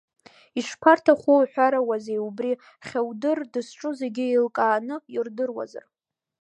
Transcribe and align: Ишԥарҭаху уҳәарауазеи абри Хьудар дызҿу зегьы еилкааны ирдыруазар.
Ишԥарҭаху 0.59 1.35
уҳәарауазеи 1.41 2.19
абри 2.29 2.53
Хьудар 2.85 3.39
дызҿу 3.51 3.91
зегьы 3.99 4.25
еилкааны 4.27 4.95
ирдыруазар. 5.15 5.85